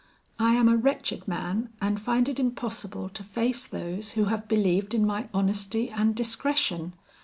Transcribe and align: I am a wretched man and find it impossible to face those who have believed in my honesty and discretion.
I 0.39 0.55
am 0.55 0.67
a 0.67 0.75
wretched 0.75 1.27
man 1.27 1.69
and 1.79 1.99
find 2.01 2.27
it 2.27 2.39
impossible 2.39 3.09
to 3.09 3.23
face 3.23 3.67
those 3.67 4.13
who 4.13 4.25
have 4.25 4.47
believed 4.47 4.95
in 4.95 5.05
my 5.05 5.29
honesty 5.31 5.91
and 5.91 6.15
discretion. 6.15 6.93